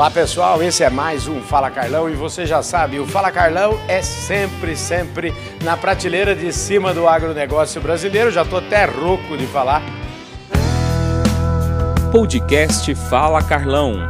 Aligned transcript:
Olá 0.00 0.10
pessoal, 0.10 0.62
esse 0.62 0.82
é 0.82 0.88
mais 0.88 1.28
um 1.28 1.42
Fala 1.42 1.70
Carlão 1.70 2.08
e 2.08 2.14
você 2.14 2.46
já 2.46 2.62
sabe, 2.62 2.98
o 2.98 3.06
Fala 3.06 3.30
Carlão 3.30 3.78
é 3.86 4.00
sempre, 4.00 4.74
sempre 4.74 5.30
na 5.62 5.76
prateleira 5.76 6.34
de 6.34 6.50
cima 6.54 6.94
do 6.94 7.06
agronegócio 7.06 7.82
brasileiro. 7.82 8.30
Já 8.30 8.42
tô 8.42 8.56
até 8.56 8.86
rouco 8.86 9.36
de 9.36 9.46
falar. 9.46 9.82
Podcast 12.10 12.94
Fala 12.94 13.42
Carlão. 13.42 14.08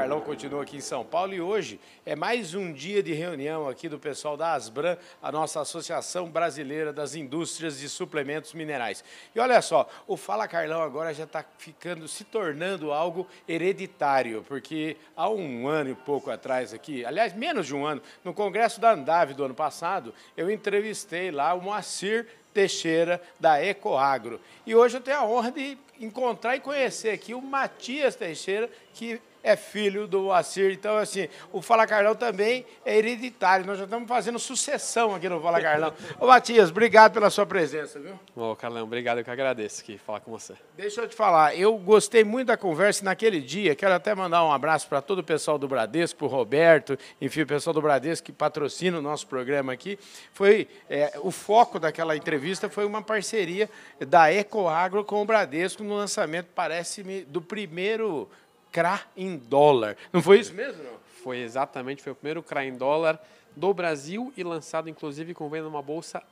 Carlão 0.00 0.22
continua 0.22 0.62
aqui 0.62 0.78
em 0.78 0.80
São 0.80 1.04
Paulo 1.04 1.34
e 1.34 1.42
hoje 1.42 1.78
é 2.06 2.16
mais 2.16 2.54
um 2.54 2.72
dia 2.72 3.02
de 3.02 3.12
reunião 3.12 3.68
aqui 3.68 3.86
do 3.86 3.98
pessoal 3.98 4.34
da 4.34 4.54
Asbran, 4.54 4.96
a 5.22 5.30
nossa 5.30 5.60
Associação 5.60 6.30
Brasileira 6.30 6.90
das 6.90 7.14
Indústrias 7.14 7.78
de 7.78 7.86
Suplementos 7.86 8.54
Minerais. 8.54 9.04
E 9.34 9.38
olha 9.38 9.60
só, 9.60 9.86
o 10.06 10.16
Fala 10.16 10.48
Carlão 10.48 10.80
agora 10.80 11.12
já 11.12 11.24
está 11.24 11.44
ficando, 11.58 12.08
se 12.08 12.24
tornando 12.24 12.92
algo 12.92 13.26
hereditário, 13.46 14.42
porque 14.48 14.96
há 15.14 15.28
um 15.28 15.68
ano 15.68 15.90
e 15.90 15.94
pouco 15.94 16.30
atrás 16.30 16.72
aqui, 16.72 17.04
aliás, 17.04 17.34
menos 17.34 17.66
de 17.66 17.74
um 17.74 17.84
ano, 17.84 18.00
no 18.24 18.32
Congresso 18.32 18.80
da 18.80 18.92
Andave 18.92 19.34
do 19.34 19.44
ano 19.44 19.54
passado, 19.54 20.14
eu 20.34 20.50
entrevistei 20.50 21.30
lá 21.30 21.52
o 21.52 21.60
Moacir 21.60 22.26
Teixeira, 22.54 23.20
da 23.38 23.62
Ecoagro. 23.62 24.40
E 24.66 24.74
hoje 24.74 24.96
eu 24.96 25.02
tenho 25.02 25.18
a 25.18 25.26
honra 25.26 25.52
de 25.52 25.76
encontrar 26.00 26.56
e 26.56 26.60
conhecer 26.60 27.10
aqui 27.10 27.34
o 27.34 27.42
Matias 27.42 28.16
Teixeira, 28.16 28.70
que 28.94 29.20
é 29.42 29.56
filho 29.56 30.06
do 30.06 30.22
Moacir. 30.22 30.72
Então, 30.72 30.96
assim, 30.96 31.28
o 31.52 31.62
Fala 31.62 31.86
Carlão 31.86 32.14
também 32.14 32.64
é 32.84 32.96
hereditário. 32.96 33.66
Nós 33.66 33.78
já 33.78 33.84
estamos 33.84 34.08
fazendo 34.08 34.38
sucessão 34.38 35.14
aqui 35.14 35.28
no 35.28 35.40
Fala 35.40 35.60
Carlão. 35.60 35.92
Ô, 36.18 36.26
Matias, 36.26 36.70
obrigado 36.70 37.12
pela 37.12 37.30
sua 37.30 37.46
presença, 37.46 37.98
viu? 37.98 38.18
Ô, 38.36 38.54
Carlão, 38.54 38.84
obrigado, 38.84 39.18
eu 39.18 39.24
que 39.24 39.30
agradeço 39.30 39.82
aqui 39.82 39.98
falar 39.98 40.20
com 40.20 40.30
você. 40.30 40.54
Deixa 40.76 41.00
eu 41.00 41.08
te 41.08 41.14
falar, 41.14 41.56
eu 41.56 41.76
gostei 41.78 42.24
muito 42.24 42.48
da 42.48 42.56
conversa 42.56 43.04
naquele 43.04 43.40
dia. 43.40 43.74
Quero 43.74 43.94
até 43.94 44.14
mandar 44.14 44.44
um 44.44 44.52
abraço 44.52 44.88
para 44.88 45.00
todo 45.00 45.20
o 45.20 45.24
pessoal 45.24 45.58
do 45.58 45.68
Bradesco, 45.68 46.18
para 46.18 46.26
o 46.26 46.28
Roberto, 46.28 46.98
enfim, 47.20 47.42
o 47.42 47.46
pessoal 47.46 47.74
do 47.74 47.82
Bradesco 47.82 48.26
que 48.26 48.32
patrocina 48.32 48.98
o 48.98 49.02
nosso 49.02 49.26
programa 49.26 49.72
aqui. 49.72 49.98
Foi 50.32 50.68
é, 50.88 51.12
o 51.22 51.30
foco 51.30 51.78
daquela 51.78 52.16
entrevista 52.16 52.68
foi 52.68 52.84
uma 52.84 53.02
parceria 53.02 53.68
da 54.06 54.32
Ecoagro 54.32 55.04
com 55.04 55.22
o 55.22 55.24
Bradesco 55.24 55.82
no 55.82 55.94
lançamento, 55.94 56.48
parece-me, 56.54 57.22
do 57.22 57.40
primeiro 57.40 58.28
CRA 58.72 59.00
em 59.16 59.36
dólar. 59.36 59.96
Não 60.12 60.22
foi 60.22 60.40
isso 60.40 60.54
mesmo? 60.54 60.82
Não? 60.82 60.92
Foi 61.22 61.38
exatamente, 61.38 62.02
foi 62.02 62.12
o 62.12 62.16
primeiro 62.16 62.42
CRA 62.42 62.64
em 62.64 62.76
dólar 62.76 63.20
do 63.54 63.74
Brasil 63.74 64.32
e 64.36 64.42
lançado 64.42 64.88
inclusive 64.88 65.34
com 65.34 65.48
venda 65.48 65.64
numa 65.64 65.82
bolsa 65.82 66.22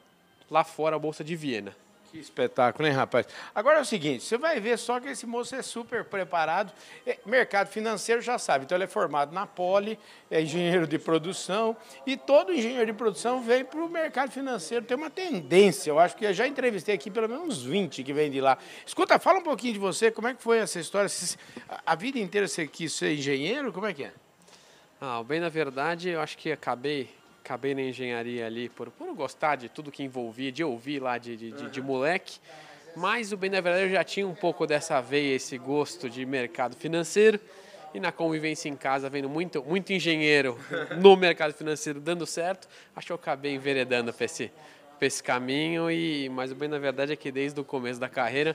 lá 0.50 0.64
fora, 0.64 0.96
a 0.96 0.98
bolsa 0.98 1.22
de 1.22 1.36
Viena. 1.36 1.76
Que 2.10 2.18
espetáculo, 2.18 2.88
hein, 2.88 2.94
rapaz? 2.94 3.26
Agora 3.54 3.78
é 3.78 3.82
o 3.82 3.84
seguinte, 3.84 4.24
você 4.24 4.38
vai 4.38 4.58
ver 4.58 4.78
só 4.78 4.98
que 4.98 5.08
esse 5.08 5.26
moço 5.26 5.54
é 5.54 5.60
super 5.60 6.04
preparado. 6.04 6.72
É, 7.06 7.18
mercado 7.26 7.68
financeiro 7.68 8.22
já 8.22 8.38
sabe, 8.38 8.64
então 8.64 8.76
ele 8.76 8.84
é 8.84 8.86
formado 8.86 9.34
na 9.34 9.46
Poli, 9.46 9.98
é 10.30 10.40
engenheiro 10.40 10.86
de 10.86 10.98
produção, 10.98 11.76
e 12.06 12.16
todo 12.16 12.50
engenheiro 12.50 12.86
de 12.86 12.94
produção 12.94 13.42
vem 13.42 13.62
para 13.62 13.78
o 13.78 13.90
mercado 13.90 14.30
financeiro. 14.30 14.86
Tem 14.86 14.96
uma 14.96 15.10
tendência, 15.10 15.90
eu 15.90 15.98
acho 15.98 16.16
que 16.16 16.24
eu 16.24 16.32
já 16.32 16.46
entrevistei 16.48 16.94
aqui 16.94 17.10
pelo 17.10 17.28
menos 17.28 17.58
uns 17.58 17.62
20 17.62 18.02
que 18.02 18.12
vêm 18.14 18.30
de 18.30 18.40
lá. 18.40 18.56
Escuta, 18.86 19.18
fala 19.18 19.40
um 19.40 19.44
pouquinho 19.44 19.74
de 19.74 19.78
você, 19.78 20.10
como 20.10 20.28
é 20.28 20.34
que 20.34 20.42
foi 20.42 20.56
essa 20.58 20.80
história? 20.80 21.10
A 21.84 21.94
vida 21.94 22.18
inteira 22.18 22.48
você 22.48 22.66
quis 22.66 22.90
ser 22.94 23.12
engenheiro? 23.12 23.70
Como 23.70 23.84
é 23.84 23.92
que 23.92 24.04
é? 24.04 24.12
Ah, 24.98 25.22
bem, 25.22 25.40
na 25.40 25.50
verdade, 25.50 26.08
eu 26.08 26.22
acho 26.22 26.38
que 26.38 26.50
acabei 26.50 27.17
acabei 27.48 27.74
na 27.74 27.80
engenharia 27.80 28.46
ali 28.46 28.68
por, 28.68 28.90
por 28.90 29.14
gostar 29.14 29.56
de 29.56 29.70
tudo 29.70 29.90
que 29.90 30.02
envolvia, 30.02 30.52
de 30.52 30.62
ouvir 30.62 31.00
lá 31.00 31.16
de, 31.16 31.34
de, 31.34 31.50
de, 31.50 31.70
de 31.70 31.80
moleque. 31.80 32.38
Mas 32.94 33.32
o 33.32 33.38
bem 33.38 33.48
na 33.48 33.62
verdade 33.62 33.86
eu 33.86 33.90
já 33.90 34.04
tinha 34.04 34.28
um 34.28 34.34
pouco 34.34 34.66
dessa 34.66 35.00
veia, 35.00 35.34
esse 35.34 35.56
gosto 35.56 36.10
de 36.10 36.26
mercado 36.26 36.76
financeiro. 36.76 37.40
E 37.94 37.98
na 37.98 38.12
convivência 38.12 38.68
em 38.68 38.76
casa, 38.76 39.08
vendo 39.08 39.30
muito, 39.30 39.64
muito 39.64 39.94
engenheiro 39.94 40.58
no 41.00 41.16
mercado 41.16 41.54
financeiro 41.54 41.98
dando 41.98 42.26
certo, 42.26 42.68
acho 42.94 43.06
que 43.06 43.12
eu 43.12 43.16
acabei 43.16 43.54
enveredando 43.54 44.12
para 44.12 44.26
esse, 44.26 44.52
esse 45.00 45.22
caminho. 45.22 45.90
E, 45.90 46.28
mas 46.28 46.52
o 46.52 46.54
bem 46.54 46.68
na 46.68 46.78
verdade 46.78 47.14
é 47.14 47.16
que 47.16 47.32
desde 47.32 47.58
o 47.58 47.64
começo 47.64 47.98
da 47.98 48.10
carreira 48.10 48.54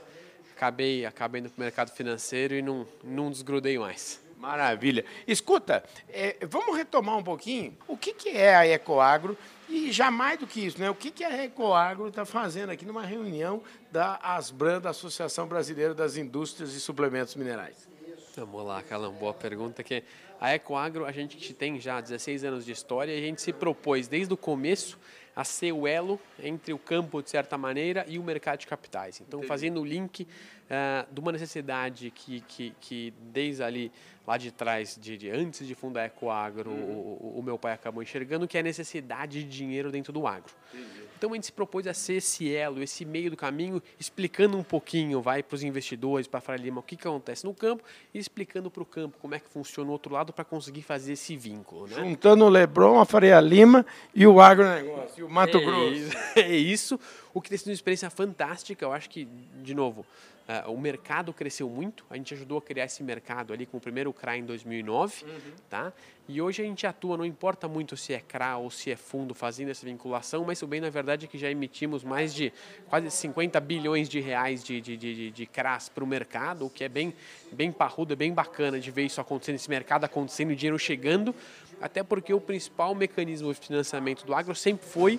acabei, 0.54 1.04
acabei 1.04 1.40
no 1.40 1.50
mercado 1.56 1.90
financeiro 1.90 2.54
e 2.54 2.62
não, 2.62 2.86
não 3.02 3.28
desgrudei 3.28 3.76
mais. 3.76 4.23
Maravilha. 4.44 5.06
Escuta, 5.26 5.82
é, 6.10 6.36
vamos 6.46 6.76
retomar 6.76 7.16
um 7.16 7.22
pouquinho 7.22 7.74
o 7.88 7.96
que, 7.96 8.12
que 8.12 8.28
é 8.28 8.54
a 8.54 8.66
Ecoagro 8.66 9.38
e 9.70 9.90
jamais 9.90 10.38
do 10.38 10.46
que 10.46 10.66
isso, 10.66 10.78
né? 10.78 10.90
O 10.90 10.94
que, 10.94 11.10
que 11.10 11.24
a 11.24 11.44
Ecoagro 11.44 12.08
está 12.08 12.26
fazendo 12.26 12.68
aqui 12.68 12.84
numa 12.84 13.06
reunião 13.06 13.62
da 13.90 14.20
ASBRAN, 14.22 14.82
da 14.82 14.90
Associação 14.90 15.46
Brasileira 15.46 15.94
das 15.94 16.18
Indústrias 16.18 16.74
e 16.74 16.80
Suplementos 16.80 17.34
Minerais? 17.36 17.88
Vamos 18.36 18.66
lá, 18.66 18.82
Calão, 18.82 19.12
boa 19.12 19.32
pergunta. 19.32 19.82
Que 19.82 20.04
a 20.38 20.54
Ecoagro, 20.54 21.06
a 21.06 21.12
gente 21.12 21.54
tem 21.54 21.80
já 21.80 21.98
16 22.02 22.44
anos 22.44 22.66
de 22.66 22.72
história 22.72 23.14
e 23.14 23.18
a 23.18 23.22
gente 23.22 23.40
se 23.40 23.52
propôs 23.52 24.08
desde 24.08 24.34
o 24.34 24.36
começo 24.36 24.98
a 25.36 25.44
ser 25.44 25.72
o 25.72 25.86
elo 25.86 26.20
entre 26.42 26.72
o 26.72 26.78
campo, 26.78 27.22
de 27.22 27.30
certa 27.30 27.58
maneira, 27.58 28.04
e 28.08 28.18
o 28.18 28.22
mercado 28.22 28.60
de 28.60 28.66
capitais. 28.66 29.20
Então, 29.20 29.40
Entendi. 29.40 29.48
fazendo 29.48 29.80
o 29.80 29.84
link 29.84 30.22
uh, 30.22 31.12
de 31.12 31.20
uma 31.20 31.32
necessidade 31.32 32.10
que, 32.10 32.40
que, 32.42 32.74
que 32.80 33.14
desde 33.32 33.62
ali 33.62 33.92
lá 34.26 34.36
de 34.36 34.50
trás, 34.50 34.98
de, 35.00 35.18
de 35.18 35.30
antes 35.30 35.66
de 35.66 35.74
fundar 35.74 36.02
a 36.02 36.06
Ecoagro, 36.06 36.70
uhum. 36.70 37.18
o, 37.20 37.38
o, 37.38 37.42
meu 37.42 37.58
pai 37.58 37.72
acabou 37.72 38.02
enxergando 38.02 38.48
que 38.48 38.56
é 38.56 38.60
a 38.60 38.62
necessidade 38.62 39.44
de 39.44 39.48
dinheiro 39.48 39.90
dentro 39.90 40.12
do 40.12 40.26
agro. 40.26 40.52
Entendi. 40.72 41.03
Então 41.24 41.32
a 41.32 41.36
gente 41.36 41.46
se 41.46 41.52
propôs 41.52 41.86
a 41.86 41.94
ser 41.94 42.16
esse 42.16 42.54
elo, 42.54 42.82
esse 42.82 43.02
meio 43.02 43.30
do 43.30 43.36
caminho, 43.36 43.82
explicando 43.98 44.58
um 44.58 44.62
pouquinho, 44.62 45.22
vai 45.22 45.42
para 45.42 45.54
os 45.54 45.62
investidores, 45.62 46.26
para 46.26 46.36
a 46.36 46.40
Faria 46.42 46.66
Lima, 46.66 46.80
o 46.80 46.82
que, 46.82 46.96
que 46.96 47.08
acontece 47.08 47.46
no 47.46 47.54
campo 47.54 47.82
e 48.12 48.18
explicando 48.18 48.70
para 48.70 48.82
o 48.82 48.84
campo 48.84 49.16
como 49.18 49.34
é 49.34 49.38
que 49.38 49.48
funciona 49.48 49.88
o 49.88 49.92
outro 49.94 50.12
lado 50.12 50.34
para 50.34 50.44
conseguir 50.44 50.82
fazer 50.82 51.14
esse 51.14 51.34
vínculo. 51.34 51.86
Né? 51.86 51.96
Juntando 51.96 52.44
o 52.44 52.48
Lebron, 52.50 53.00
a 53.00 53.06
Faria 53.06 53.40
Lima 53.40 53.86
e 54.14 54.26
o 54.26 54.38
agronegócio, 54.38 55.20
e 55.20 55.22
o 55.22 55.30
Mato 55.30 55.56
é 55.56 55.64
Grosso. 55.64 55.94
Isso, 55.94 56.16
é 56.36 56.54
isso, 56.54 57.00
o 57.32 57.40
que 57.40 57.48
tem 57.48 57.56
sido 57.56 57.68
uma 57.68 57.74
experiência 57.74 58.10
fantástica, 58.10 58.84
eu 58.84 58.92
acho 58.92 59.08
que, 59.08 59.26
de 59.62 59.72
novo, 59.72 60.04
Uh, 60.46 60.70
o 60.70 60.78
mercado 60.78 61.32
cresceu 61.32 61.70
muito, 61.70 62.04
a 62.10 62.16
gente 62.18 62.34
ajudou 62.34 62.58
a 62.58 62.62
criar 62.62 62.84
esse 62.84 63.02
mercado 63.02 63.54
ali 63.54 63.64
com 63.64 63.78
o 63.78 63.80
primeiro 63.80 64.12
CRA 64.12 64.36
em 64.36 64.44
2009, 64.44 65.24
uhum. 65.24 65.30
tá? 65.70 65.90
E 66.28 66.40
hoje 66.40 66.60
a 66.60 66.66
gente 66.66 66.86
atua, 66.86 67.16
não 67.16 67.24
importa 67.24 67.66
muito 67.66 67.96
se 67.96 68.12
é 68.12 68.20
CRA 68.20 68.58
ou 68.58 68.70
se 68.70 68.90
é 68.90 68.96
fundo 68.96 69.34
fazendo 69.34 69.70
essa 69.70 69.86
vinculação, 69.86 70.44
mas 70.44 70.60
o 70.60 70.66
bem 70.66 70.82
na 70.82 70.90
verdade 70.90 71.24
é 71.24 71.28
que 71.28 71.38
já 71.38 71.50
emitimos 71.50 72.04
mais 72.04 72.34
de 72.34 72.52
quase 72.90 73.10
50 73.10 73.58
bilhões 73.60 74.06
de 74.06 74.20
reais 74.20 74.62
de, 74.62 74.82
de, 74.82 74.98
de, 74.98 75.30
de 75.30 75.46
CRAs 75.46 75.88
para 75.88 76.04
o 76.04 76.06
mercado, 76.06 76.66
o 76.66 76.70
que 76.70 76.84
é 76.84 76.90
bem, 76.90 77.14
bem 77.50 77.72
parrudo, 77.72 78.12
é 78.12 78.16
bem 78.16 78.34
bacana 78.34 78.78
de 78.78 78.90
ver 78.90 79.04
isso 79.04 79.22
acontecendo, 79.22 79.54
esse 79.54 79.70
mercado 79.70 80.04
acontecendo 80.04 80.52
e 80.52 80.56
dinheiro 80.56 80.78
chegando, 80.78 81.34
até 81.80 82.02
porque 82.02 82.34
o 82.34 82.40
principal 82.40 82.94
mecanismo 82.94 83.50
de 83.50 83.58
financiamento 83.58 84.26
do 84.26 84.34
agro 84.34 84.54
sempre 84.54 84.86
foi 84.86 85.18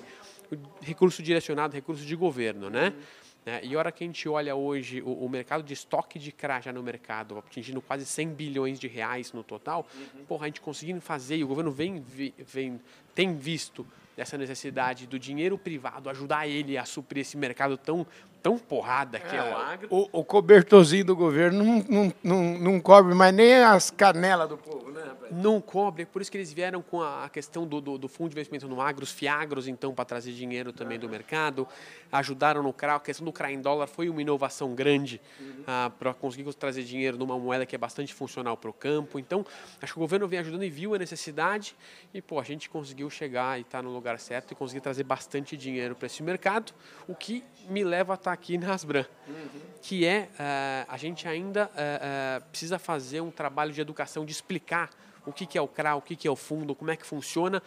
o 0.52 0.84
recurso 0.84 1.24
direcionado, 1.24 1.74
recurso 1.74 2.06
de 2.06 2.16
governo, 2.16 2.70
né? 2.70 2.90
Uhum. 2.90 3.25
Né? 3.46 3.62
E 3.64 3.76
a 3.76 3.78
hora 3.80 3.92
que 3.92 4.04
a 4.04 4.08
gente 4.08 4.28
olha 4.28 4.56
hoje 4.56 5.02
o, 5.02 5.26
o 5.26 5.30
mercado 5.30 5.64
de 5.64 5.74
estoque 5.74 6.18
de 6.18 6.32
CRA 6.32 6.60
já 6.60 6.74
no 6.74 6.82
mercado, 6.82 7.38
atingindo 7.38 7.82
quase 7.82 8.06
100 8.06 8.30
bilhões 8.30 8.80
de 8.80 8.88
reais 8.88 9.32
no 9.32 9.44
total, 9.44 9.86
uhum. 9.96 10.26
porra, 10.26 10.46
a 10.46 10.48
gente 10.48 10.62
conseguindo 10.62 11.00
fazer, 11.00 11.38
e 11.38 11.44
o 11.44 11.48
governo 11.48 11.72
vem, 11.72 12.04
vem, 12.40 12.82
tem 13.14 13.36
visto 13.36 13.86
essa 14.18 14.38
necessidade 14.38 15.06
do 15.06 15.20
dinheiro 15.20 15.58
privado 15.58 16.10
ajudar 16.10 16.48
ele 16.48 16.78
a 16.78 16.86
suprir 16.86 17.22
esse 17.22 17.38
mercado 17.38 17.78
tão 17.78 18.08
tão 18.42 18.60
porrada 18.60 19.20
que 19.20 19.36
é, 19.36 19.40
é 19.40 19.42
o 19.42 19.58
agro. 19.58 19.88
O, 19.90 20.20
o, 20.20 20.24
cobertorzinho 20.24 21.04
do 21.04 21.16
governo 21.16 21.64
não, 21.64 21.84
não, 21.90 22.14
não, 22.24 22.60
não, 22.60 22.80
cobre 22.80 23.16
mais 23.16 23.34
nem 23.34 23.56
as 23.56 23.90
canelas 23.90 24.48
do 24.48 24.56
povo, 24.56 24.85
Não 25.32 25.62
cobre, 25.62 26.06
por 26.06 26.22
isso 26.22 26.32
que 26.32 26.38
eles 26.38 26.52
vieram 26.52 26.82
com 26.82 27.02
a 27.02 27.30
questão 27.30 27.66
do, 27.66 27.82
do, 27.82 27.98
do 27.98 28.08
fundo 28.08 28.30
de 28.30 28.36
investimento 28.36 28.68
no 28.68 28.82
agro, 28.82 29.04
os 29.04 29.12
fiagros, 29.12 29.68
então, 29.68 29.94
para 29.94 30.06
trazer 30.06 30.32
dinheiro 30.34 30.72
também 30.72 31.00
do 31.00 31.08
mercado. 31.10 31.68
Ajudaram 32.12 32.64
no 32.64 32.72
CRA, 32.72 32.96
a 32.96 33.00
questão 33.00 33.26
do 33.26 33.32
CRA 33.32 33.52
em 33.52 33.62
dólar 33.62 33.88
foi 33.88 34.10
uma 34.10 34.22
inovação 34.22 34.74
grande 34.74 35.22
uhum. 35.40 35.64
ah, 35.68 35.92
para 35.98 36.14
conseguir 36.14 36.52
trazer 36.54 36.84
dinheiro 36.84 37.18
numa 37.18 37.38
moeda 37.38 37.66
que 37.66 37.76
é 37.76 37.78
bastante 37.78 38.14
funcional 38.14 38.56
para 38.56 38.70
o 38.70 38.74
campo. 38.74 39.20
Então, 39.20 39.46
acho 39.82 39.94
que 39.94 40.00
o 40.00 40.02
governo 40.02 40.28
vem 40.28 40.40
ajudando 40.40 40.64
e 40.64 40.70
viu 40.70 40.94
a 40.96 40.98
necessidade 40.98 41.76
e, 42.14 42.22
pô, 42.22 42.40
a 42.40 42.44
gente 42.44 42.70
conseguiu 42.70 43.10
chegar 43.10 43.58
e 43.58 43.62
estar 43.62 43.80
tá 43.80 43.82
no 43.82 43.92
lugar 43.92 44.20
certo 44.20 44.52
e 44.52 44.56
conseguir 44.56 44.82
trazer 44.82 45.04
bastante 45.04 45.58
dinheiro 45.58 45.96
para 45.96 46.06
esse 46.06 46.22
mercado, 46.24 46.74
o 47.08 47.16
que 47.16 47.44
me 47.70 47.84
leva 47.84 48.14
a 48.14 48.16
estar 48.16 48.32
tá 48.32 48.34
aqui 48.34 48.58
na 48.58 48.74
Asbran, 48.74 49.06
uhum. 49.28 49.62
que 49.82 50.06
é 50.06 50.30
uh, 50.34 50.86
a 50.88 50.98
gente 50.98 51.28
ainda 51.28 51.66
uh, 51.66 52.42
uh, 52.42 52.50
precisa 52.50 52.78
fazer 52.78 53.22
um 53.22 53.32
trabalho 53.32 53.72
de 53.72 53.82
educação, 53.82 54.26
de 54.26 54.32
explicar 54.32 54.90
o 55.26 55.34
que, 55.34 55.58
é 55.58 55.62
o 55.62 55.68
CRA, 55.68 55.96
o 55.96 56.02
que, 56.02 56.16
que 56.16 56.28
é 56.28 56.32
o 56.32 56.36
fundo, 56.36 56.76
como 56.76 56.92
é 56.92 56.96
que 56.96 57.06
funciona, 57.06 57.62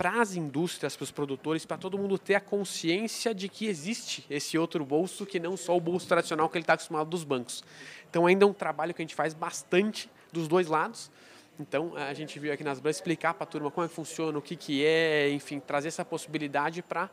para 0.00 0.22
as 0.22 0.34
indústrias, 0.34 0.96
para 0.96 1.04
os 1.04 1.10
produtores, 1.10 1.66
para 1.66 1.76
todo 1.76 1.98
mundo 1.98 2.18
ter 2.18 2.34
a 2.34 2.40
consciência 2.40 3.34
de 3.34 3.50
que 3.50 3.66
existe 3.66 4.24
esse 4.30 4.56
outro 4.56 4.82
bolso 4.82 5.26
que 5.26 5.38
não 5.38 5.58
só 5.58 5.76
o 5.76 5.80
bolso 5.80 6.08
tradicional 6.08 6.48
que 6.48 6.56
ele 6.56 6.62
está 6.62 6.72
acostumado 6.72 7.10
dos 7.10 7.22
bancos. 7.22 7.62
Então 8.08 8.26
ainda 8.26 8.46
é 8.46 8.48
um 8.48 8.52
trabalho 8.54 8.94
que 8.94 9.02
a 9.02 9.04
gente 9.04 9.14
faz 9.14 9.34
bastante 9.34 10.10
dos 10.32 10.48
dois 10.48 10.68
lados. 10.68 11.10
Então 11.58 11.94
a 11.96 12.14
gente 12.14 12.38
veio 12.38 12.54
aqui 12.54 12.64
nas 12.64 12.80
Bras 12.80 12.96
explicar 12.96 13.34
para 13.34 13.44
a 13.44 13.46
turma 13.46 13.70
como 13.70 13.84
é 13.84 13.88
que 13.88 13.94
funciona, 13.94 14.38
o 14.38 14.40
que, 14.40 14.56
que 14.56 14.82
é, 14.82 15.30
enfim, 15.30 15.60
trazer 15.60 15.88
essa 15.88 16.02
possibilidade 16.02 16.80
para 16.80 17.10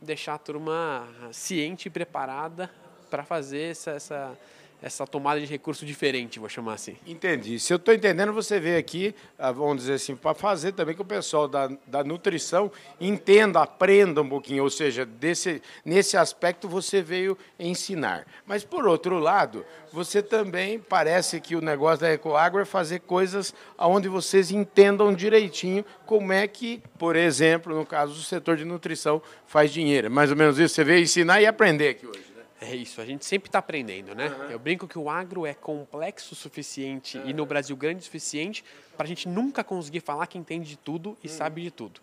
deixar 0.00 0.32
a 0.32 0.38
turma 0.38 1.06
ciente 1.32 1.88
e 1.88 1.90
preparada 1.90 2.70
para 3.10 3.22
fazer 3.22 3.72
essa, 3.72 3.90
essa, 3.90 4.38
essa 4.82 5.06
tomada 5.06 5.40
de 5.40 5.46
recurso 5.46 5.84
diferente, 5.84 6.38
vou 6.38 6.48
chamar 6.48 6.74
assim. 6.74 6.96
Entendi. 7.06 7.58
Se 7.58 7.72
eu 7.72 7.76
estou 7.76 7.92
entendendo, 7.92 8.32
você 8.32 8.58
veio 8.58 8.78
aqui, 8.78 9.14
ah, 9.38 9.52
vamos 9.52 9.78
dizer 9.78 9.94
assim, 9.94 10.16
para 10.16 10.34
fazer 10.34 10.72
também 10.72 10.94
que 10.94 11.02
o 11.02 11.04
pessoal 11.04 11.46
da, 11.46 11.70
da 11.86 12.02
nutrição 12.02 12.70
entenda, 13.00 13.60
aprenda 13.60 14.22
um 14.22 14.28
pouquinho. 14.28 14.62
Ou 14.62 14.70
seja, 14.70 15.04
desse, 15.04 15.62
nesse 15.84 16.16
aspecto 16.16 16.68
você 16.68 17.02
veio 17.02 17.36
ensinar. 17.58 18.26
Mas, 18.46 18.64
por 18.64 18.86
outro 18.86 19.18
lado, 19.18 19.64
você 19.92 20.22
também 20.22 20.78
parece 20.78 21.40
que 21.40 21.54
o 21.54 21.60
negócio 21.60 22.00
da 22.00 22.12
Ecoagro 22.12 22.62
é 22.62 22.64
fazer 22.64 23.00
coisas 23.00 23.54
onde 23.78 24.08
vocês 24.08 24.50
entendam 24.50 25.12
direitinho 25.12 25.84
como 26.06 26.32
é 26.32 26.46
que, 26.46 26.82
por 26.98 27.16
exemplo, 27.16 27.74
no 27.74 27.84
caso 27.84 28.14
do 28.14 28.22
setor 28.22 28.56
de 28.56 28.64
nutrição, 28.64 29.20
faz 29.46 29.72
dinheiro. 29.72 30.06
É 30.06 30.10
mais 30.10 30.30
ou 30.30 30.36
menos 30.36 30.58
isso. 30.58 30.74
Você 30.74 30.84
veio 30.84 31.02
ensinar 31.02 31.40
e 31.40 31.46
aprender 31.46 31.90
aqui 31.90 32.06
hoje. 32.06 32.29
É 32.60 32.74
isso, 32.76 33.00
a 33.00 33.06
gente 33.06 33.24
sempre 33.24 33.48
está 33.48 33.58
aprendendo, 33.58 34.14
né? 34.14 34.30
Eu 34.50 34.58
brinco 34.58 34.86
que 34.86 34.98
o 34.98 35.08
agro 35.08 35.46
é 35.46 35.54
complexo 35.54 36.34
o 36.34 36.36
suficiente 36.36 37.18
e 37.24 37.32
no 37.32 37.46
Brasil 37.46 37.74
grande 37.74 38.00
o 38.00 38.04
suficiente 38.04 38.62
para 38.96 39.04
a 39.04 39.08
gente 39.08 39.26
nunca 39.28 39.64
conseguir 39.64 40.00
falar 40.00 40.26
que 40.26 40.36
entende 40.36 40.68
de 40.68 40.76
tudo 40.76 41.16
e 41.24 41.28
sabe 41.28 41.62
de 41.62 41.70
tudo. 41.70 42.00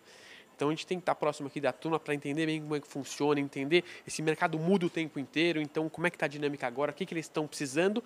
Então 0.56 0.66
a 0.68 0.72
gente 0.72 0.84
tem 0.84 0.98
que 0.98 1.02
estar 1.02 1.14
próximo 1.14 1.46
aqui 1.46 1.60
da 1.60 1.72
turma 1.72 2.00
para 2.00 2.12
entender 2.12 2.44
bem 2.46 2.60
como 2.60 2.74
é 2.74 2.80
que 2.80 2.88
funciona, 2.88 3.38
entender 3.38 3.84
esse 4.04 4.20
mercado 4.20 4.58
muda 4.58 4.86
o 4.86 4.90
tempo 4.90 5.20
inteiro, 5.20 5.60
então 5.60 5.88
como 5.88 6.08
é 6.08 6.10
que 6.10 6.16
está 6.16 6.26
a 6.26 6.28
dinâmica 6.28 6.66
agora, 6.66 6.90
o 6.90 6.94
que, 6.94 7.06
que 7.06 7.14
eles 7.14 7.26
estão 7.26 7.46
precisando 7.46 8.02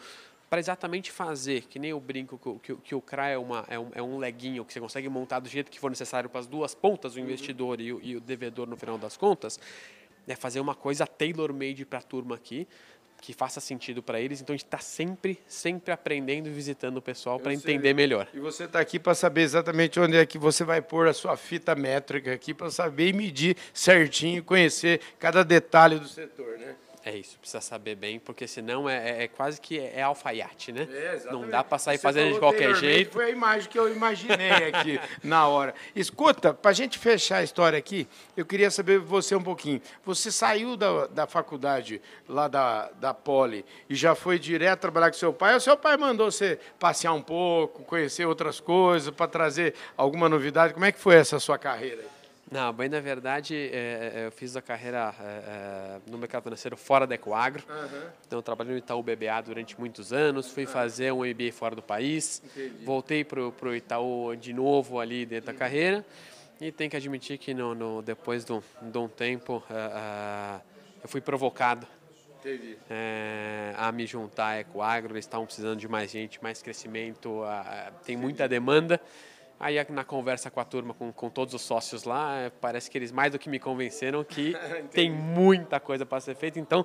para 0.51 0.61
exatamente 0.61 1.11
fazer, 1.11 1.63
que 1.63 1.79
nem 1.79 1.93
eu 1.93 1.99
brinco 2.01 2.37
que, 2.37 2.49
o- 2.51 2.59
que, 2.59 2.75
que 2.77 2.95
o 2.95 3.01
CRA 3.01 3.29
é, 3.31 3.39
uma, 3.39 3.65
é, 3.69 3.79
um, 3.79 3.89
é 3.95 4.03
um 4.03 4.19
leguinho 4.19 4.67
que 4.67 4.75
você 4.75 4.81
consegue 4.81 5.09
montar 5.09 5.41
do 5.41 5.49
jeito 5.49 5.71
que 5.71 5.81
for 5.81 5.89
necessário 5.89 6.29
para 6.29 6.41
as 6.41 6.47
duas 6.47 6.75
pontas, 6.75 7.15
o 7.17 7.21
investidor 7.21 7.81
e, 7.81 7.91
o, 7.91 7.99
e 8.03 8.15
o 8.17 8.21
devedor 8.21 8.67
no 8.69 8.77
final 8.77 8.99
das 8.99 9.17
contas, 9.17 9.59
é 10.27 10.37
fazer 10.37 10.61
uma 10.61 10.75
coisa 10.75 11.07
tailor-made 11.07 11.85
para 11.85 11.99
a 11.99 12.03
turma 12.03 12.35
aqui, 12.35 12.67
que 13.21 13.33
faça 13.33 13.61
sentido 13.61 14.03
para 14.03 14.21
eles. 14.21 14.41
Então 14.41 14.53
a 14.53 14.57
gente 14.57 14.67
está 14.67 14.79
sempre, 14.79 15.39
sempre 15.47 15.93
aprendendo 15.93 16.49
e 16.49 16.53
visitando 16.53 16.97
o 16.97 17.03
pessoal 17.03 17.39
para 17.39 17.55
entender 17.55 17.95
melhor. 17.95 18.27
E 18.35 18.41
você 18.41 18.65
está 18.65 18.81
aqui 18.81 18.99
para 18.99 19.15
saber 19.15 19.43
exatamente 19.43 20.01
onde 20.01 20.17
é 20.17 20.27
que 20.27 20.39
você 20.39 20.65
vai 20.65 20.83
pôr 20.83 21.07
a 21.07 21.13
sua 21.13 21.37
fita 21.37 21.75
métrica 21.75 22.33
aqui, 22.33 22.53
para 22.53 22.71
saber 22.71 23.09
e 23.09 23.13
medir 23.13 23.57
certinho, 23.73 24.43
conhecer 24.43 25.01
cada 25.21 25.45
detalhe 25.45 25.99
do 25.99 26.09
setor, 26.09 26.59
né? 26.59 26.75
É 27.05 27.17
isso, 27.17 27.37
precisa 27.41 27.61
saber 27.61 27.97
bem, 27.97 28.21
porque 28.21 28.47
senão 28.47 28.89
é, 28.89 29.11
é- 29.11 29.23
é 29.25 29.29
quase 29.29 29.61
que 29.61 29.77
é, 29.77 29.95
é 29.97 30.03
alfaiate, 30.03 30.71
né? 30.71 30.87
É, 30.89 31.15
exatamente. 31.17 31.43
Não 31.43 31.49
dá 31.51 31.65
para 31.65 31.77
sair 31.77 31.97
Você 31.97 32.03
fazendo 32.03 32.35
de 32.35 32.39
qualquer 32.39 32.77
jeito. 32.77 33.13
Foi 33.13 33.25
a 33.25 33.31
imagem 33.31 33.69
que 33.69 33.77
eu 33.77 33.93
imaginei 33.93 34.53
aqui 34.53 35.01
na 35.25 35.49
hora. 35.49 35.75
Escuta, 35.97 36.55
para 36.55 36.71
a 36.71 36.75
gente 36.75 37.01
fechar 37.01 37.39
a 37.39 37.43
história 37.43 37.77
aqui, 37.77 38.07
eu 38.37 38.47
queria 38.47 38.71
saber 38.71 39.01
você 39.01 39.35
um 39.35 39.43
pouquinho. 39.43 39.83
Você 40.05 40.31
saiu 40.31 40.77
da, 40.77 41.09
da 41.09 41.27
faculdade 41.27 42.01
lá 42.29 42.47
da, 42.47 42.89
da 42.93 43.13
Poli 43.13 43.65
e 43.91 43.97
já 43.97 44.15
foi 44.15 44.39
direto 44.39 44.81
trabalhar 44.83 45.11
com 45.11 45.17
seu 45.17 45.33
pai? 45.33 45.55
Ou 45.55 45.61
seu 45.61 45.77
pai 45.77 45.97
mandou 45.97 46.31
você 46.31 46.61
passear 46.79 47.13
um 47.15 47.23
pouco, 47.23 47.83
conhecer 47.83 48.27
outras 48.27 48.61
coisas, 48.61 49.13
para 49.13 49.27
trazer 49.27 49.75
alguma 49.97 50.29
novidade? 50.29 50.73
Como 50.73 50.85
é 50.85 50.93
que 50.93 51.01
foi 51.01 51.17
essa 51.17 51.41
sua 51.41 51.59
carreira? 51.59 52.01
aí? 52.03 52.22
Não, 52.53 52.71
bem 52.73 52.89
na 52.89 53.01
verdade, 53.01 53.55
é, 53.57 54.13
é, 54.15 54.27
eu 54.27 54.33
fiz 54.33 54.55
a 54.57 54.63
carreira 54.63 55.15
é, 55.19 55.25
é, 56.05 56.11
no 56.11 56.19
mercado 56.19 56.43
financeiro 56.45 56.77
fora 56.77 57.07
da 57.07 57.15
Ecoagro. 57.15 57.65
Então, 58.27 58.39
eu 58.39 58.43
trabalhei 58.43 58.73
no 58.75 58.79
Itaú 58.79 59.03
BBA 59.03 59.41
durante 59.43 59.79
muitos 59.81 60.13
anos, 60.13 60.51
fui 60.51 60.67
fazer 60.67 61.13
um 61.13 61.25
MBA 61.25 61.53
fora 61.53 61.75
do 61.77 61.83
país, 61.83 62.43
voltei 62.85 63.25
para 63.25 63.41
o 63.43 63.75
Itaú 63.77 64.37
de 64.37 64.53
novo 64.53 65.01
ali 65.01 65.27
dentro 65.27 65.47
da 65.47 65.55
carreira. 65.55 66.05
E 66.61 66.73
tenho 66.73 66.91
que 66.91 66.97
admitir 66.97 67.39
que 67.39 67.55
no, 67.55 67.75
no- 67.75 68.03
depois 68.03 68.45
de 68.45 68.53
um, 68.53 68.63
de 68.83 68.99
um 68.99 69.09
tempo, 69.09 69.63
é, 69.71 69.75
é, 69.75 70.63
eu 71.05 71.09
fui 71.09 71.21
provocado 71.23 71.87
é, 72.91 73.73
a 73.77 73.91
me 73.93 74.07
juntar 74.07 74.47
à 74.49 74.61
Ecoagro. 74.61 75.15
Eles 75.15 75.25
estavam 75.25 75.47
precisando 75.47 75.79
de 75.79 75.89
mais 75.89 76.11
gente, 76.11 76.43
mais 76.43 76.63
crescimento, 76.63 77.43
tem 78.05 78.17
muita 78.17 78.49
demanda. 78.49 79.01
Aí 79.63 79.77
na 79.91 80.03
conversa 80.03 80.51
com 80.51 80.59
a 80.59 80.65
turma, 80.65 80.93
com, 80.93 81.13
com 81.13 81.31
todos 81.31 81.55
os 81.55 81.63
sócios 81.63 82.03
lá, 82.03 82.51
parece 82.61 82.91
que 82.91 82.99
eles 82.99 83.13
mais 83.13 83.31
do 83.31 83.39
que 83.39 83.49
me 83.49 83.61
convenceram 83.61 84.25
que 84.25 84.57
tem 84.91 85.09
muita 85.09 85.79
coisa 85.79 86.05
para 86.05 86.21
ser 86.21 86.35
feita. 86.35 86.59
Então, 86.59 86.85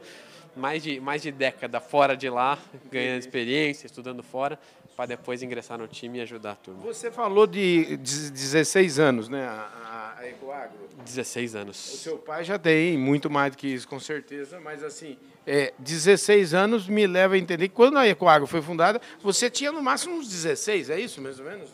mais 0.56 0.84
de, 0.84 1.00
mais 1.00 1.24
de 1.24 1.32
década 1.32 1.80
fora 1.82 2.16
de 2.16 2.30
lá, 2.30 2.56
ganhando 2.92 3.18
experiência, 3.18 3.88
estudando 3.88 4.22
fora, 4.22 4.60
para 4.96 5.08
depois 5.08 5.42
ingressar 5.42 5.80
no 5.80 5.88
time 5.88 6.20
e 6.20 6.22
ajudar 6.22 6.52
a 6.52 6.56
turma. 6.56 6.82
Você 6.82 7.10
falou 7.10 7.48
de 7.48 7.98
16 7.98 9.00
anos, 9.00 9.28
né? 9.28 9.44
A, 9.44 10.16
a 10.20 10.28
Ecoagro. 10.28 10.78
16 11.04 11.56
O 11.56 11.58
anos. 11.58 11.78
seu 11.78 12.18
pai 12.20 12.44
já 12.44 12.60
tem 12.60 12.96
muito 12.96 13.28
mais 13.28 13.54
do 13.54 13.58
que 13.58 13.68
isso, 13.68 13.88
com 13.88 14.00
certeza, 14.00 14.60
mas 14.60 14.84
assim, 14.84 15.18
é, 15.48 15.74
16 15.80 16.54
anos 16.54 16.88
me 16.88 17.08
leva 17.08 17.34
a 17.34 17.38
entender 17.40 17.70
que 17.70 17.76
quando 17.76 17.98
a 17.98 18.08
Ecoagro 18.08 18.46
foi 18.46 18.62
fundada, 18.62 19.02
você 19.22 19.50
tinha 19.50 19.72
no 19.72 19.82
máximo 19.82 20.16
uns 20.16 20.28
16, 20.28 20.92
é 20.92 21.00
isso 21.00 21.20
mais 21.22 21.40
ou 21.40 21.46
menos? 21.46 21.70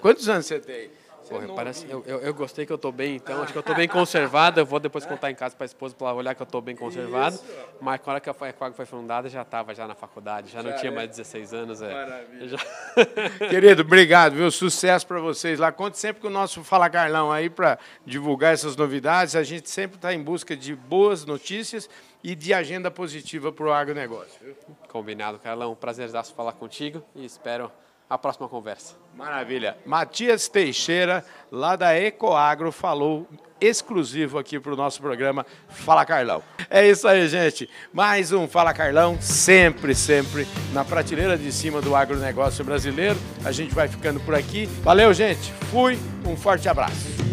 Quantos 0.00 0.28
anos 0.28 0.46
você 0.46 0.58
tem? 0.60 0.90
É 1.28 1.30
Porra, 1.30 1.42
novo, 1.42 1.56
parece, 1.56 1.86
eu, 1.90 2.02
eu, 2.06 2.20
eu 2.20 2.32
gostei 2.32 2.64
que 2.64 2.72
eu 2.72 2.78
tô 2.78 2.90
bem, 2.90 3.16
então 3.16 3.42
acho 3.42 3.52
que 3.52 3.58
eu 3.58 3.62
tô 3.62 3.74
bem 3.74 3.86
conservado. 3.86 4.60
Eu 4.60 4.64
vou 4.64 4.80
depois 4.80 5.04
contar 5.04 5.30
em 5.30 5.34
casa 5.34 5.54
para 5.54 5.64
a 5.64 5.66
esposa 5.66 5.94
para 5.94 6.06
ela 6.06 6.16
olhar 6.16 6.34
que 6.34 6.40
eu 6.40 6.46
tô 6.46 6.58
bem 6.58 6.74
conservado. 6.74 7.38
Mas 7.82 8.00
na 8.02 8.12
hora 8.12 8.20
que 8.20 8.30
a 8.30 8.48
Equag 8.48 8.74
foi 8.74 8.86
fundada, 8.86 9.28
já 9.28 9.42
estava 9.42 9.74
já 9.74 9.86
na 9.86 9.94
faculdade, 9.94 10.50
já 10.50 10.62
não 10.62 10.70
Já 10.70 10.76
tinha 10.78 10.90
é. 10.90 10.94
mais 10.94 11.10
16 11.10 11.52
anos. 11.52 11.82
É. 11.82 11.92
Maravilha. 11.92 12.48
Já- 12.48 12.58
Querido, 13.50 13.82
obrigado, 13.82 14.36
viu? 14.36 14.50
Sucesso 14.50 15.06
para 15.06 15.20
vocês 15.20 15.58
lá. 15.58 15.70
Conte 15.70 15.98
sempre 15.98 16.22
com 16.22 16.28
o 16.28 16.30
nosso 16.30 16.64
Fala 16.64 16.88
Carlão 16.88 17.30
aí 17.30 17.50
para 17.50 17.78
divulgar 18.06 18.54
essas 18.54 18.74
novidades. 18.74 19.36
A 19.36 19.42
gente 19.42 19.68
sempre 19.68 19.96
está 19.96 20.14
em 20.14 20.22
busca 20.22 20.56
de 20.56 20.74
boas 20.74 21.26
notícias 21.26 21.90
e 22.24 22.34
de 22.34 22.54
agenda 22.54 22.90
positiva 22.90 23.52
para 23.52 23.66
o 23.66 23.72
agronegócio. 23.72 24.32
Viu? 24.42 24.56
Combinado, 24.88 25.38
Carlão. 25.38 25.74
Prazerzaço 25.74 26.32
falar 26.34 26.52
contigo 26.54 27.04
e 27.14 27.26
espero 27.26 27.70
a 28.08 28.16
próxima 28.16 28.48
conversa. 28.48 28.94
Maravilha. 29.14 29.76
Matias 29.84 30.48
Teixeira, 30.48 31.24
lá 31.50 31.76
da 31.76 31.98
Ecoagro, 31.98 32.70
falou 32.70 33.26
exclusivo 33.60 34.38
aqui 34.38 34.60
para 34.60 34.72
o 34.72 34.76
nosso 34.76 35.00
programa 35.00 35.44
Fala 35.68 36.04
Carlão. 36.06 36.42
É 36.70 36.88
isso 36.88 37.08
aí, 37.08 37.26
gente. 37.28 37.68
Mais 37.92 38.32
um 38.32 38.46
Fala 38.46 38.72
Carlão, 38.72 39.20
sempre, 39.20 39.94
sempre 39.94 40.46
na 40.72 40.84
prateleira 40.84 41.36
de 41.36 41.50
cima 41.52 41.80
do 41.82 41.94
agronegócio 41.96 42.64
brasileiro. 42.64 43.18
A 43.44 43.52
gente 43.52 43.74
vai 43.74 43.88
ficando 43.88 44.20
por 44.20 44.34
aqui. 44.34 44.66
Valeu, 44.82 45.12
gente. 45.12 45.52
Fui. 45.70 45.98
Um 46.24 46.36
forte 46.36 46.68
abraço. 46.68 47.27